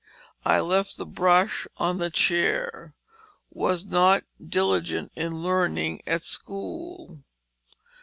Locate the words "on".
1.77-1.99